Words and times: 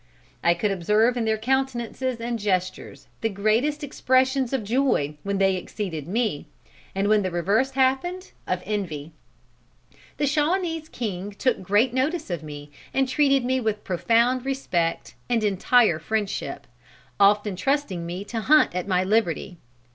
I 0.43 0.55
could 0.55 0.71
observe 0.71 1.15
in 1.15 1.25
their 1.25 1.37
countenances 1.37 2.19
and 2.19 2.39
gestures, 2.39 3.07
the 3.21 3.29
greatest 3.29 3.83
expressions 3.83 4.51
of 4.51 4.63
joy 4.63 5.15
when 5.21 5.37
they 5.37 5.55
exceeded 5.55 6.07
me, 6.07 6.47
and 6.95 7.07
when 7.07 7.21
the 7.21 7.29
reverse 7.29 7.69
happened, 7.77 8.31
of 8.47 8.63
envy. 8.65 9.11
The 10.17 10.25
Shawanese 10.25 10.91
king 10.91 11.33
took 11.33 11.61
great 11.61 11.93
notice 11.93 12.31
of 12.31 12.41
me, 12.41 12.71
and 12.95 13.07
treated 13.07 13.45
me 13.45 13.59
with 13.59 13.83
profound 13.83 14.43
respect 14.43 15.13
and 15.29 15.43
entire 15.43 15.99
friendship, 15.99 16.65
often 17.19 17.55
trusting 17.55 18.03
me 18.03 18.25
to 18.25 18.39
hunt 18.41 18.73
at 18.73 18.87
my 18.87 19.03
liberty. 19.03 19.59